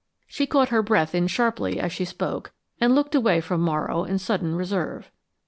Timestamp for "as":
1.79-1.91